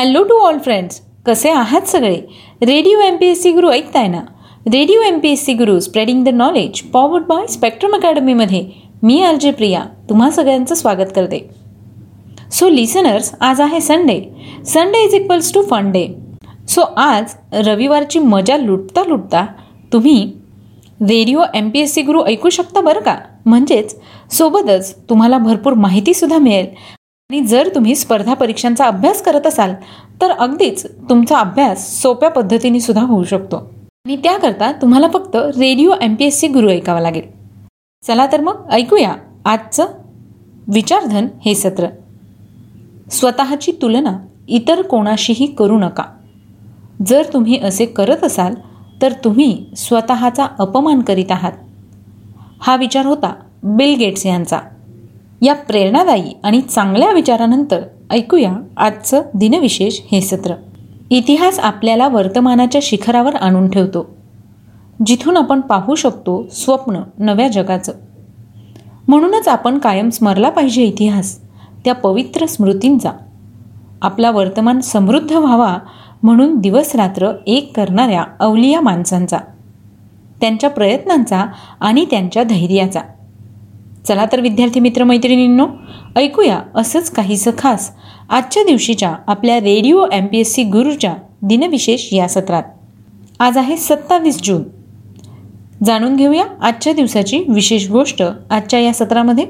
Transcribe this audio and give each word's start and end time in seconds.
Hello 0.00 0.22
to 0.24 0.34
all 0.40 0.58
friends 0.64 1.00
कसे 1.26 1.50
आहात 1.50 1.88
सगळे? 1.88 2.14
Radio 2.66 3.00
M 3.00 3.16
P 3.16 3.26
S 3.26 3.42
C 3.42 3.50
Guru 3.52 3.70
ऐकताय 3.70 4.06
ना? 4.08 4.20
Radio 4.72 5.00
M 5.06 5.18
P 5.20 5.30
S 5.30 5.44
C 5.46 5.52
Guru 5.54 5.78
spreading 5.80 6.22
the 6.24 6.28
knowledge 6.34 6.80
powered 6.92 7.24
by 7.26 7.46
Spectrum 7.46 7.94
अकॅडमीमध्ये 7.94 8.62
मी 9.02 9.20
R 9.22 9.36
J 9.40 9.50
Priya 9.50 9.82
तुम्हा 10.08 10.30
सगळ्यांचं 10.30 10.74
स्वागत 10.74 11.12
करते. 11.16 11.38
सो 12.52 12.68
लिसनर्स 12.68 13.32
आज 13.40 13.60
आहे 13.60 13.80
Sunday 13.80 14.18
Sunday 14.66 15.02
is 15.04 15.14
equals 15.14 15.52
to 15.54 15.62
fun 15.70 15.90
day 15.92 16.06
so 16.68 16.82
आज 16.96 17.34
रविवारची 17.66 18.18
मजा 18.18 18.56
लुटता 18.56 19.02
लुटता 19.08 19.44
तुम्ही 19.92 20.22
radio 21.00 21.42
M 21.54 21.68
P 21.70 21.80
S 21.80 21.94
C 21.94 22.02
Guru 22.02 22.22
ऐकू 22.28 22.50
शकता 22.50 22.80
बरं 22.80 23.00
का? 23.00 23.16
म्हणजेच 23.46 23.94
सोबतच 24.38 24.94
तुम्हाला 25.10 25.38
भरपूर 25.38 25.74
माहितीसुद्धा 25.74 26.38
मिळेल. 26.38 26.66
आणि 27.30 27.40
जर 27.40 27.68
तुम्ही 27.74 27.94
स्पर्धा 27.94 28.34
परीक्षांचा 28.34 28.84
अभ्यास 28.84 29.22
करत 29.22 29.46
असाल 29.46 29.74
तर 30.20 30.30
अगदीच 30.30 30.86
तुमचा 30.86 31.38
अभ्यास 31.38 32.02
सोप्या 32.02 32.30
पद्धतीने 32.30 32.80
सुद्धा 32.80 33.04
होऊ 33.04 33.24
शकतो. 33.24 33.56
आणि 34.06 34.16
त्याकरता 34.16 34.72
तुम्हाला 34.72 35.08
फक्त 35.08 35.36
radio 35.36 35.92
M 36.02 36.14
P 36.14 36.24
S 36.24 36.40
C 36.40 36.48
Guru 36.48 36.70
ऐकावा 36.70 37.00
लागेल. 37.00 37.22
चला 38.06 38.26
तर 38.32 38.40
मग 38.40 38.66
ऐकूया 38.72 39.12
आजचं 39.44 39.86
विचारधन 40.68 41.26
हे 41.44 41.54
सत्र. 41.54 41.86
स्वतःची 43.10 43.72
तुलना 43.82 44.18
इतर 44.48 44.82
कोणाशीही 44.82 45.46
करू 45.46 45.78
नका. 45.78 46.04
जर 47.06 47.22
तुम्ही 47.32 47.58
असे 47.58 47.86
करत 47.86 48.24
असाल 48.24 48.54
तर 49.02 49.12
तुम्ही 49.12 49.66
स्वतःचा 49.76 50.46
अपमान 50.58 51.00
करीत 51.00 51.30
आहात. 51.30 51.52
हा 52.60 52.76
विचार 52.76 53.06
होता 53.06 53.34
बिल 53.62 53.96
गेट्स 53.98 54.26
यांचा. 54.26 54.58
या 55.42 55.54
प्रेरणादायी 55.54 56.36
आणि 56.42 56.60
चांगल्या 56.60 57.12
विचारानंतर 57.12 57.80
ऐकूया 58.10 58.52
आजचं 58.76 59.22
दिनविशेष 59.34 60.00
हे 60.12 60.20
सत्र. 60.20 60.54
इतिहास 61.10 61.58
आपल्याला 61.58 62.08
वर्तमानाच्या 62.08 62.80
शिखरावर 62.84 63.34
आणून 63.34 63.70
ठेवतो. 63.70 64.16
जिथून 65.06 65.36
आपण 65.36 65.60
पाहू 65.60 65.94
शकतो 65.94 66.46
स्वप्न 66.52 67.00
नव्या 67.18 67.48
जगाचं. 67.48 67.92
म्हणूनच 69.08 69.48
आपण 69.48 69.78
कायम 69.78 70.08
स्मरला 70.08 70.50
पाहिजे 70.50 70.82
इतिहास 70.82 71.40
त्या 71.84 71.94
पवित्र 71.94 72.46
स्मृतींचा. 72.46 73.10
आपला 74.02 74.30
वर्तमान 74.30 74.80
समृद्ध 74.80 75.32
व्हावा 75.32 75.78
म्हणून 76.22 76.58
दिवसरात्र 76.58 77.32
एक 77.46 77.76
करणाऱ्या 77.76 78.24
अवलिया 78.40 78.80
माणसांचा 78.80 79.38
त्यांच्या 80.40 80.70
प्रयत्नांचा 80.70 81.44
आणि 81.80 82.04
त्यांच्या 82.04 82.42
धैर्याचा. 82.42 83.00
चला 84.10 84.24
तर 84.32 84.40
विद्यार्थी 84.40 84.80
मित्र 84.80 85.04
मैत्रिणींनो 85.04 85.66
ऐकूया 86.16 86.58
असंच 86.74 87.10
काहीसं 87.10 87.50
खास 87.58 87.90
आजच्या 88.28 88.62
दिवशीच्या 88.62 89.14
आपल्या 89.26 89.58
radio 89.60 90.06
M 90.12 90.26
P 90.26 90.38
S 90.38 90.54
C 90.54 90.62
गुरुच्या 90.62 91.14
दिनविशेष 91.42 92.08
या 92.12 92.28
सत्रात. 92.28 92.62
आज 93.38 93.58
आहे 93.58 93.76
सत्तावीस 93.76 94.40
जून. 94.42 94.62
जाणून 95.84 96.16
घेऊया 96.16 96.44
आजच्या 96.62 96.92
दिवसाची 96.92 97.44
विशेष 97.48 97.88
गोष्ट 97.90 98.22
आजच्या 98.50 98.80
या 98.80 98.92
सत्रामध्ये. 98.92 99.46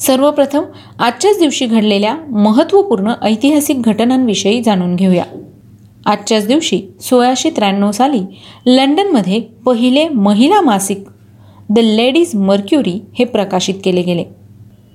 सर्वप्रथम 0.00 0.62
आजच्याच 0.98 1.38
दिवशी 1.38 1.66
घडलेल्या 1.66 2.16
महत्त्वपूर्ण 2.30 3.12
ऐतिहासिक 3.22 3.82
घटनांविषयी 3.82 4.62
जाणून 4.62 4.96
घेऊया. 4.96 5.24
आजच्याच 6.06 6.46
दिवशी 6.46 6.82
सोळाशे 7.00 7.50
त्र्याण्णव 7.50 7.90
साली 7.90 8.22
लंडनमध्ये 8.66 9.40
पहिले 9.40 10.08
महिला 10.08 10.60
मासिक 10.60 11.04
द 11.70 11.78
लेडीज 11.78 12.34
मर्क्युरी 12.34 12.98
हे 13.18 13.24
प्रकाशित 13.24 13.74
केले 13.84 14.02
गेले. 14.02 14.24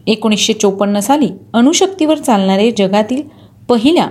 एकोणीसशे 0.08 0.54
चोपन्न 0.54 1.00
साली 1.00 1.30
अणुशक्तीवर 1.54 2.18
चालणारे 2.18 2.72
जगातील 2.72 3.22
पहिल्या 3.70 4.08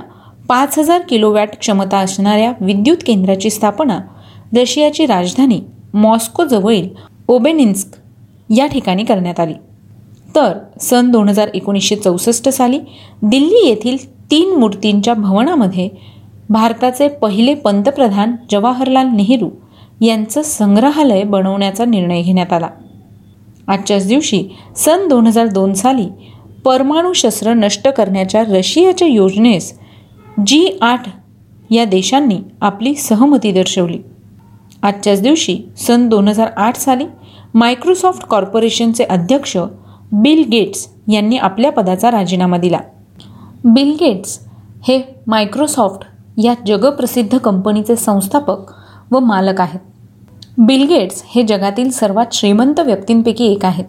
पाच 0.49 0.79
हजार 0.79 1.01
किलोवॅट 1.09 1.57
क्षमता 1.59 1.99
असणाऱ्या 1.99 2.53
विद्युत 2.61 2.97
केंद्राची 3.07 3.51
स्थापना 3.51 3.99
रशियाची 4.57 5.07
राजधानी 5.07 5.61
मॉस्कोजवळील 5.95 6.89
ओबेनिन्स्क 7.29 7.97
या 8.51 8.67
ठिकाणी 8.67 9.05
करण्यात 9.05 9.41
आली. 9.41 9.55
तर 10.37 10.59
सन 10.81 11.11
दोन 11.11 11.29
हजार 11.29 11.49
एकोणीसशे 11.55 11.97
चौसष्ट 11.97 12.49
साली 12.49 12.79
दिल्ली 13.23 13.67
येथील 13.69 13.97
तीन 14.31 14.55
मूर्तींच्या 14.59 15.15
भवनामध्ये 15.15 15.89
भारताचे 16.51 17.09
पहिले 17.09 17.55
पंतप्रधान 17.55 18.35
जवाहरलाल 18.51 19.07
नेहरू 19.07 19.49
यांचं 20.01 20.43
संग्रहालय 20.43 21.23
बनवण्याचा 21.23 21.85
निर्णय 21.85 22.23
घेण्यात 22.23 22.53
आला. 22.53 22.69
आजच्याच 23.69 24.07
दिवशी 24.07 24.49
सन 24.77 25.09
दोन 25.09 25.27
हजार 25.27 25.47
दोन 25.47 25.73
साली 25.73 26.07
परमाणू 26.65 27.13
शस्त्र 27.13 27.53
नष्ट 27.53 27.89
करण्याच्या 27.89 28.43
रशियाच्या 28.43 29.09
योजनेस 29.09 29.79
जी 30.47 30.79
आठ 30.83 31.09
या 31.71 31.85
देशांनी 31.85 32.39
आपली 32.61 32.95
सहमती 32.95 33.53
दर्शवली. 33.53 33.99
आजच्याच 34.83 35.23
दिवशी 35.23 35.59
सन 35.77 36.09
दोन 36.09 36.29
हजार 36.29 36.51
आठ 36.57 36.77
साली 36.77 37.05
मायक्रोसॉफ्ट 37.55 38.25
कॉर्पोरेशनचे 38.25 39.05
अध्यक्ष 39.05 39.57
बिल 40.13 40.49
गेट्स 40.53 40.89
यांनी 41.09 41.37
आपल्या 41.37 41.73
पदाचा 41.73 42.11
राजीनामा 42.11 42.57
दिला. 42.57 42.79
बिल 43.65 43.97
गेट्स 44.01 44.39
हे 44.89 45.03
मायक्रोसॉफ्ट 45.27 46.07
या 46.39 46.55
जगप्रसिद्ध 46.67 47.39
कंपनीचे 47.39 47.97
संस्थापक 47.97 48.73
व 49.11 49.19
मालक 49.19 49.61
आहेत. 49.61 49.81
बिल 50.59 50.87
गेट्स 50.87 51.23
हे 51.27 51.43
जगातील 51.43 51.91
सर्वात 51.91 52.27
श्रीमंत 52.33 52.81
व्यक्तींपैकी 52.81 53.47
एक 53.47 53.65
आहेत. 53.65 53.85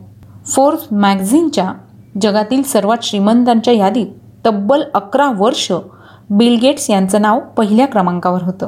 फोर्स 0.48 0.80
मॅगझिनच्या 0.92 1.74
जगातील 2.22 2.64
सर्वात 2.64 2.98
श्रीमंतांच्या 3.02 3.74
यादीत 3.74 4.08
तब्बल 4.46 4.84
अकरा 4.94 5.32
वर्ष 5.38 5.72
बिल 6.30 6.58
गेट्स 6.62 6.90
यांचं 6.90 7.22
नाव 7.22 7.40
पहिल्या 7.40 7.88
क्रमांकावर 7.88 8.44
होतं. 8.44 8.68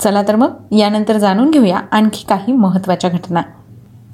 चला 0.00 0.22
तर 0.22 0.36
मग 0.36 0.74
यानंतर 0.74 1.18
जाणून 1.18 1.50
घेऊया 1.50 1.80
आणखी 1.92 2.24
काही 2.28 2.52
महत्त्वाच्या 2.52 3.10
घटना. 3.10 3.42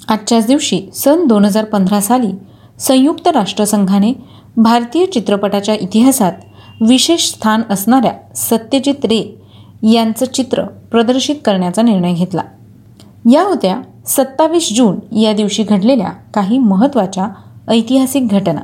आजच्याच 0.08 0.46
दिवशी 0.46 0.90
सन 0.94 1.26
दोन 1.26 1.44
हजार 1.44 1.64
पंधरा 1.64 2.00
साली 2.00 2.32
संयुक्त 2.78 3.28
राष्ट्रसंघाने 3.28 4.12
भारतीय 4.56 5.06
चित्रपटाच्या 5.06 5.74
इतिहासात 5.74 6.32
विशेष 6.80 7.30
स्थान 7.30 7.62
असणाऱ्या 7.70 8.12
सत्यजित 8.36 9.04
रे 9.04 9.41
यांचं 9.82 10.26
चित्र 10.26 10.62
प्रदर्शित 10.62 11.36
करण्याचा 11.44 11.82
निर्णय 11.82 12.14
घेतला. 12.14 12.42
या 13.32 13.42
होत्या 13.42 13.80
सत्तावीस 14.06 14.72
जून 14.76 15.16
या 15.16 15.32
दिवशी 15.32 15.62
घडलेल्या 15.62 16.08
काही 16.34 16.58
महत्त्वाच्या 16.58 17.28
ऐतिहासिक 17.68 18.28
घटना. 18.28 18.60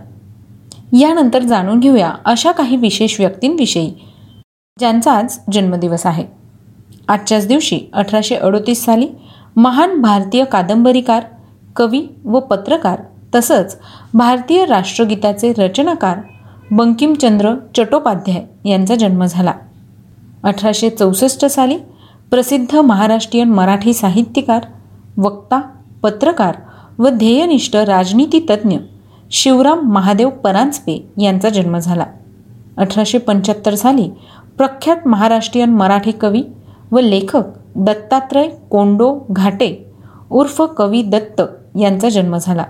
यानंतर 1.01 1.43
जाणून 1.43 1.81
घेऊया 1.81 2.13
अशा 2.25 2.53
काही 2.53 2.77
विशेष 2.77 3.21
व्यक्तींविषयी 3.21 3.91
ज्यांचा 4.79 5.13
आज 5.13 5.39
जन्मदिवस 5.53 6.07
आहे. 6.07 6.25
आजच्याच 7.09 7.47
दिवशी 7.47 7.81
अठराशे 7.93 8.35
अडोतीस 8.35 8.85
साली 8.85 9.09
महान 9.57 10.01
भारतीय 10.03 10.45
कादंबरीकार 10.45 11.23
कवी 11.77 12.07
व 12.25 12.41
पत्रकार 12.41 13.01
तसंच 13.35 13.79
भारतीय 14.15 14.65
राष्ट्रगीताचे 14.67 15.53
रचनाकार 15.59 16.19
बंकिमचंद्र 16.71 17.55
चट्टोपाध्याय 17.77 18.69
यांचा 18.69 18.95
जन्म 18.95 19.25
झाला. 19.25 19.53
अठराशे 20.45 20.91
चौसष्ट 20.91 21.45
साली 21.45 21.77
प्रसिद्ध 22.31 22.77
महाराष्ट्रीयन 22.77 23.49
मराठी 23.49 23.93
साहित्यकार 23.93 24.67
वक्ता 25.17 25.61
पत्रकार 26.03 26.57
व 26.99 27.09
ध्येयनिष्ठ 27.09 27.77
राजनीतीतज्ञ 27.77 28.77
शिवराम 29.31 29.81
महादेव 29.93 30.29
परांजपे 30.29 31.09
यांचा 31.21 31.49
जन्म 31.49 31.79
झाला. 31.79 32.05
अठराशे 32.77 33.19
पंच्याहत्तर 33.19 33.75
साली 33.75 34.09
प्रख्यात 34.59 35.07
महाराष्ट्रीयन 35.09 35.71
मराठी 35.71 36.13
कवी 36.13 36.43
व 36.91 36.99
लेखक 36.99 37.43
दत्तात्रय 37.77 38.49
कोंडो 38.71 39.27
घाटे 39.31 39.93
उर्फ 40.31 40.63
कवी 40.77 41.03
दत्त 41.03 41.43
यांचा 41.81 42.09
जन्म 42.09 42.37
झाला. 42.37 42.65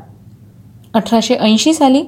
अठराशे 0.95 1.35
ऐंशी 1.35 1.75
साली 1.75 2.03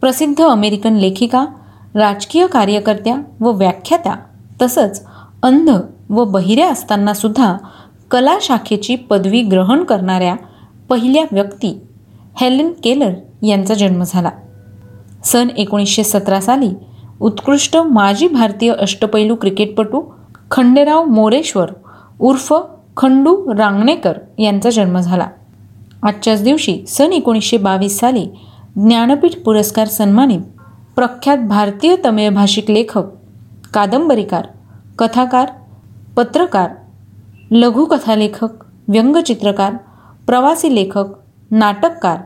प्रसिद्ध 0.00 0.42
अमेरिकन 0.42 0.94
लेखिका 0.94 1.46
राजकीय 1.94 2.46
कार्यकर्त्या 2.46 3.16
व 3.40 3.50
व्याख्यात्या 3.50 4.14
तसंच 4.62 5.04
अंध 5.42 5.70
व 6.10 6.24
बहिऱ्या 6.24 6.70
असताना 6.70 7.14
सुद्धा 7.14 7.56
कला 8.10 8.36
शाखेची 8.40 8.96
पदवी 8.96 9.42
ग्रहण 9.42 9.84
करणाऱ्या 9.84 10.34
पहिल्या 10.88 11.24
व्यक्ती 11.32 11.80
हेलन 12.40 12.70
केलर 12.84 13.12
यांचा 13.42 13.74
जन्म 13.74 14.02
झाला. 14.02 14.30
सन 15.24 15.48
एकोणीसशे 15.56 16.04
सतरा 16.04 16.40
साली 16.40 16.70
उत्कृष्ट 17.20 17.76
माजी 17.76 18.28
भारतीय 18.28 18.72
अष्टपैलू 18.72 19.34
क्रिकेटपटू 19.34 20.02
खंडेराव 20.50 21.04
मोरेश्वर 21.04 21.70
उर्फ 22.20 22.54
खंडू 22.96 23.36
रांगणेकर 23.58 24.18
यांचा 24.38 24.70
जन्म 24.70 24.98
झाला. 24.98 25.26
आजच्याच 26.02 26.42
दिवशी 26.42 26.84
सन 26.88 27.12
एकोणीसशे 27.12 27.56
बावीस 27.56 27.98
साली 27.98 28.26
ज्ञानपीठ 28.76 29.36
पुरस्कार 29.44 29.86
सन्मानित 29.86 30.40
प्रख्यात 30.96 31.38
भारतीय 31.38 31.96
तमिळ 32.04 32.30
भाषिक 32.30 32.70
लेखक 32.70 33.04
कादंबरीकार 33.74 34.46
कथाकार 34.98 35.48
पत्रकार 36.16 36.70
लघुकथालेखक 37.50 38.48
व्यंगचित्रकार 38.88 39.74
प्रवासी 40.26 40.74
लेखक 40.74 41.04
नाटककार 41.50 42.16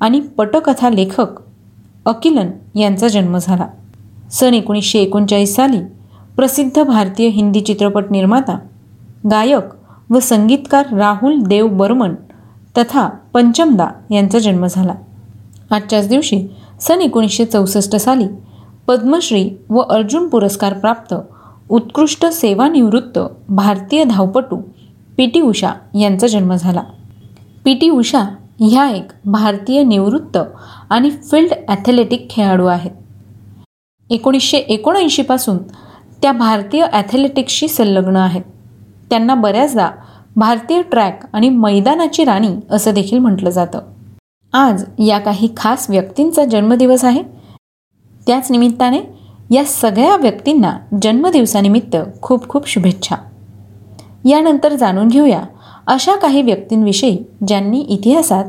आणि 0.00 0.20
पटकथा 0.20 0.90
लेखक 0.90 1.26
अकिलन 2.06 2.78
यांचा 2.78 3.08
जन्म 3.08 3.38
झाला. 3.38 3.66
सन 4.32 4.54
एकोणीसशे 4.54 4.98
एकोणचाळीस 4.98 5.56
साली 5.56 5.80
प्रसिद्ध 6.36 6.82
भारतीय 6.82 7.28
हिंदी 7.28 7.60
चित्रपट 7.60 8.04
निर्माता 8.10 8.58
गायक 9.30 9.64
व 10.10 10.18
संगीतकार 10.18 10.86
राहुल 10.92 11.38
देव 11.38 11.66
बर्मन 11.66 12.14
तथा 12.78 13.08
पंचमदा 13.32 13.88
यांचा 14.10 14.38
जन्म 14.38 14.66
झाला. 14.66 14.94
आजच्याच 15.70 16.08
दिवशी 16.08 16.48
सन 16.80 17.00
एकोणीसशे 17.00 17.44
चौसष्ट 17.44 17.96
साली 17.96 18.26
पद्मश्री 18.86 19.50
व 19.70 19.80
अर्जुन 19.80 20.28
पुरस्कार 20.28 20.72
प्राप्त 20.72 21.14
उत्कृष्ट 21.70 22.26
सेवानिवृत्त 22.26 23.18
भारतीय 23.48 24.04
धावपटू 24.04 24.56
पी 25.16 25.26
टी 25.26 25.40
उषा 25.40 25.72
यांचा 25.94 26.26
जन्म 26.26 26.54
झाला. 26.54 26.82
पी 27.64 27.74
टी 27.74 27.90
उषा 27.90 28.22
ह्या 28.60 28.88
एक 28.90 29.12
भारतीय 29.24 29.82
निवृत्त 29.82 30.38
आणि 30.90 31.10
फील्ड 31.10 31.52
ॲथलेटिक 31.68 32.30
खेळाडू 32.30 32.66
आहेत. 32.66 32.90
एकोणीसशे 34.10 34.58
एकोणऐंशीपासून 34.58 35.58
त्या 36.22 36.32
भारतीय 36.32 36.86
ॲथलेटिक्सशी 36.92 37.68
संलग्न 37.68 38.16
आहेत. 38.16 38.42
त्यांना 39.10 39.34
बऱ्याचदा 39.34 39.90
भारतीय 40.36 40.82
ट्रॅक 40.82 41.24
आणि 41.32 41.48
मैदानाची 41.48 42.24
राणी 42.24 42.54
असं 42.70 42.94
देखील 42.94 43.18
म्हटलं 43.18 43.50
जातं. 43.50 43.78
आज 44.52 44.84
या 44.98 45.18
काही 45.18 45.48
खास 45.56 45.90
व्यक्तींचा 45.90 46.44
जन्मदिवस 46.44 47.04
आहे. 47.04 47.22
त्याच 48.30 48.50
निमित्ताने 48.50 49.00
या 49.50 49.64
सगळ्या 49.64 50.16
व्यक्तींना 50.16 50.78
जन्मदिवसानिमित्त 51.02 51.96
खूप 52.22 52.48
खूप 52.48 52.68
शुभेच्छा. 52.68 53.16
यानंतर 54.24 54.72
जाणून 54.72 55.08
घेऊया 55.08 55.42
अशा 55.86 56.16
काही 56.16 56.42
व्यक्तींविषयी 56.42 57.18
ज्यांनी 57.48 57.80
इतिहासात 57.80 58.44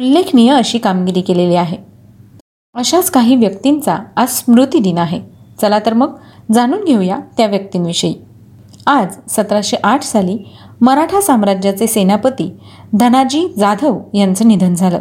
उल्लेखनीय 0.00 0.52
अशी 0.52 0.78
कामगिरी 0.78 1.20
केलेली 1.20 1.54
आहे. 1.54 1.76
अशाच 2.74 3.10
काही 3.10 3.36
व्यक्तींचा 3.36 3.98
आज 4.16 4.28
स्मृती 4.28 4.78
दिन 4.78 4.98
आहे. 4.98 5.20
चला 5.60 5.78
तर 5.78 5.92
मग 5.92 6.14
जाणून 6.52 6.84
घेऊया 6.84 7.18
त्या 7.36 7.46
व्यक्तींविषयी. 7.46 8.14
आज 8.86 9.06
सतराशे 9.28 9.76
आठ 9.84 10.02
साली 10.02 10.38
मराठा 10.80 11.20
साम्राज्याचे 11.20 11.86
सेनापती 11.86 12.52
धनाजी 12.92 13.54
जाधव 13.58 13.98
यांचं 14.14 14.48
निधन 14.48 14.74
झालं. 14.74 14.98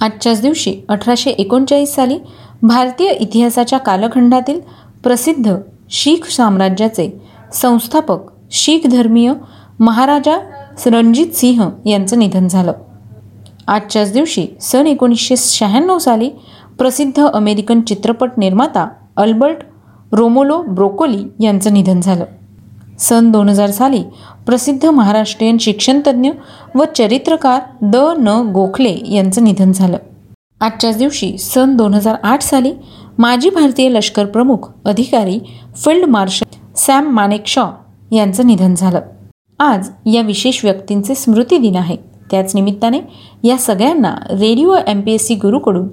आजच्याच 0.00 0.40
दिवशी 0.40 0.76
अठराशे 0.88 1.30
एकोणचाळीस 1.30 1.94
साली 1.94 2.18
भारतीय 2.62 3.10
इतिहासाच्या 3.10 3.78
कालखंडातील 3.78 4.60
प्रसिद्ध 5.02 5.56
शीख 5.90 6.30
साम्राज्याचे 6.30 7.20
संस्थापक 7.52 8.18
शीख 8.50 8.86
धर्मीय 8.90 9.32
महाराजा 9.80 10.38
रणजित 10.86 11.26
सिंह 11.26 11.70
यांचं 11.86 12.18
निधन 12.18 12.48
झालं. 12.48 12.72
आजच्याच 13.66 14.12
दिवशी 14.12 14.46
सन 14.60 14.86
एकोणीसशे 14.86 15.34
शहाण्णव 15.38 15.98
साली 15.98 16.30
प्रसिद्ध 16.78 17.26
अमेरिकन 17.26 17.80
चित्रपट 17.80 18.30
निर्माता 18.38 18.88
अल्बर्ट 19.16 19.56
रोमोलो 20.12 20.62
ब्रोकोली 20.62 21.44
यांचं 21.44 21.74
निधन 21.74 22.00
झालं. 22.00 22.24
सन 22.98 23.30
दोन 23.30 23.48
हजार 23.48 23.70
साली 23.70 24.02
प्रसिद्ध 24.46 24.86
महाराष्ट्रीयन 24.86 25.58
शिक्षणतज्ज्ञ 25.58 26.30
व 26.74 26.84
चरित्रकार 26.96 27.60
द. 27.82 27.96
न. 27.96 28.50
गोखले 28.54 28.98
यांचं 29.08 29.44
निधन 29.44 29.72
झालं. 29.72 29.96
आजच्याच 30.60 30.96
दिवशी 30.98 31.36
सन 31.38 31.76
दोन 31.76 31.94
हजार 31.94 32.16
आठ 32.22 32.42
साली 32.42 32.72
माजी 33.18 33.50
भारतीय 33.50 33.88
लष्कर 33.88 34.24
प्रमुख 34.24 34.68
अधिकारी 34.84 35.38
फील्ड 35.76 36.04
मार्शल 36.04 36.56
सॅम 36.76 37.10
मानेक 37.10 37.46
शॉ 37.46 37.66
यांचं 38.12 38.46
निधन 38.46 38.74
झालं. 38.74 39.00
आज 39.58 39.90
या 40.06 40.22
विशेष 40.22 40.64
व्यक्तींचे 40.64 41.14
स्मृती 41.14 41.58
दिन 41.58 41.76
आहे. 41.76 41.96
त्याच 42.30 42.54
निमित्ताने 42.54 43.00
या 43.44 43.56
सगळ्यांना 43.58 44.14
radio 44.30 44.74
M 44.86 45.00
P 45.00 45.12
S 45.12 45.26
C 45.26 45.34
गुरुकडून 45.34 45.88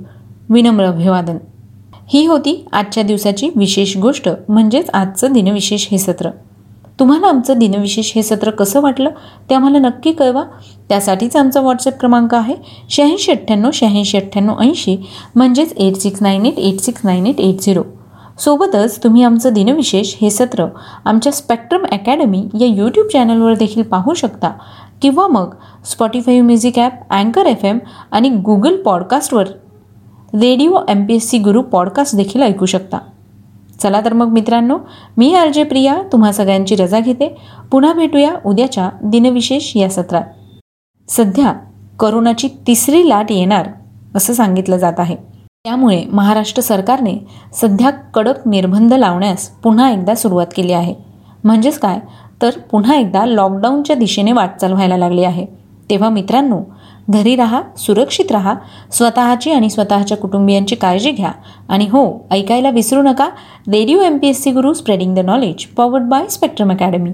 विनम्र 0.50 0.86
अभिवादन. 0.86 1.38
ही 2.08 2.26
होती 2.26 2.66
आजच्या 2.72 3.04
दिवसाची 3.04 3.50
विशेष 3.56 3.98
गोष्ट 3.98 4.30
म्हणजेच 4.50 4.90
आजचं 4.94 5.34
दिनविशेष 5.34 5.88
हे 5.92 5.98
सत्र. 5.98 6.30
तुम्हाला 7.00 7.28
आमचं 7.28 7.58
दिनविशेष 7.60 8.12
हे 8.16 8.24
सत्र 8.24 8.50
कसं 8.50 8.82
वाटलं 8.82 9.10
ते 9.50 9.56
आम्हाला 9.56 9.80
नक्की 9.80 10.12
कळवा. 10.12 10.44
त्यासाठीच 10.90 11.36
आमचा 11.36 11.62
व्हॉट्सअप 11.62 12.00
क्रमांक 12.00 12.36
आहे 12.36 12.56
शहाऐंशी 12.90 13.32
अठ्ठ्याण्णव 13.32 13.70
शहाऐंशी 13.74 14.18
अठ्ठ्याण्णव 14.18 14.62
ऐंशी 14.62 14.98
म्हणजेच 15.36 15.74
eight 15.78 15.96
six 15.96 16.22
nine 16.22 16.46
eight 16.46 16.60
eight 16.60 16.80
six 16.80 17.02
nine 17.04 17.28
eight 17.28 17.40
eight 17.40 17.62
zero 17.62 17.84
सोबतच 18.40 19.04
तुम्ही 19.04 19.24
आमचं 19.24 19.54
दिनविशेष 19.54 20.16
हे 20.22 20.30
सत्र 20.30 20.66
आमच्या 21.06 21.32
स्पेक्ट्रम 21.32 21.86
अकॅडमी 21.92 22.48
या 22.60 22.68
यूट्यूब 22.68 23.08
चॅनलवर 23.08 23.54
देखील 23.54 23.84
पाहू 23.84 24.14
शकता 24.14 24.52
किंवा 25.02 25.28
मग 25.28 25.54
स्पॉटीफाय 25.86 26.42
म्युझिक 26.42 26.80
ॲप 26.80 26.92
अँकर 27.10 27.46
एफ 27.46 27.66
एम 27.66 27.80
आणि 28.12 28.30
Google 28.30 28.82
पॉडकास्टवर 28.82 29.46
radio 30.34 30.80
M 30.90 31.06
P 31.06 31.16
S 31.16 31.30
C 31.30 31.38
Guru 31.38 31.62
podcast 31.62 32.16
देखील 32.16 32.42
ऐकू 32.42 32.66
शकता. 32.66 32.98
चला 33.80 34.02
तर 34.06 34.14
मग 34.14 34.28
मित्रांनो 34.28 34.78
मी 35.18 35.36
आर 35.36 35.48
जे 35.48 35.64
प्रिया 35.64 36.02
तुम्हा 36.12 36.32
सगळ्यांची 36.32 36.76
रजा 36.76 37.00
घेते. 37.00 37.38
पुन्हा 37.72 37.94
भेटूया 37.94 38.32
उद्याच्या 38.46 38.90
दिनविशेष 39.04 39.78
या 39.78 39.90
सत्रात. 39.90 40.24
सध्या 41.10 41.54
करोनाची 42.00 42.48
तिसरी 42.68 43.10
लाट 43.10 43.32
येणार 43.32 43.68
असं 44.16 44.34
सांगितलं 44.34 44.78
जात 44.78 44.94
आहे. 44.98 45.16
त्यामुळे 45.64 46.04
महाराष्ट्र 46.12 46.62
सरकारने 46.62 47.28
सध्या 47.54 47.90
कडक 47.90 48.48
निर्बंध 48.48 48.94
लावण्यास 48.94 49.48
पुन्हा 49.48 49.92
एकदा 49.92 50.16
सुरुवात 50.16 50.48
केली 50.56 50.74
आहे. 50.74 50.96
म्हणजेच 51.44 51.80
काय? 51.80 52.00
तर 52.42 52.50
पुन्हा 52.50 52.96
एकदा 52.96 53.26
लॉकडाऊनच्या 53.26 53.96
दिशेने 53.96 54.32
वाटचाल 54.32 54.72
व्हायला 54.72 54.98
लागली 54.98 55.24
आहे. 55.24 55.46
तेव्हा 55.90 56.10
मित्रांनो 56.10 56.62
घरी 57.10 57.36
राहा 57.36 57.62
सुरक्षित 57.78 58.32
राहा 58.32 58.56
स्वतःची 58.92 59.52
आणि 59.52 59.70
स्वतःच्या 59.70 60.18
कुटुंबियांची 60.18 60.76
काळजी 60.76 61.12
घ्या. 61.12 61.32
आणि 61.70 61.86
हो 61.86 62.28
ऐकायला 62.32 62.70
विसरू 62.70 63.02
नका 63.02 63.30
radio 63.68 64.02
M 64.02 64.18
P 64.18 64.28
S 64.28 64.44
C 64.44 64.52
Guru 64.52 64.74
spreading 64.74 65.16
the 65.16 65.20
knowledge 65.20 65.66
powered 65.66 66.04
by 66.04 66.28
spectrum 66.28 66.72
academy 66.72 67.12